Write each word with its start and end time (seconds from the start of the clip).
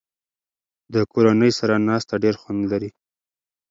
د 0.93 0.95
کورنۍ 1.11 1.51
سره 1.59 1.75
ناسته 1.87 2.13
ډېر 2.23 2.35
خوند 2.41 2.61
لري. 2.71 2.89